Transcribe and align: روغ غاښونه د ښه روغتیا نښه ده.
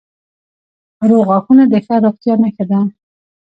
روغ 1.09 1.21
غاښونه 1.29 1.63
د 1.67 1.73
ښه 1.85 1.95
روغتیا 2.03 2.33
نښه 2.41 2.65
ده. 2.71 2.79